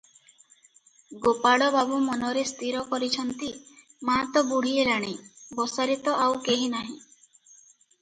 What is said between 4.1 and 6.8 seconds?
ମା ତ ବୁଢ଼ୀ ହେଲାଣି, ବସାରେ ତ ଆଉ କେହି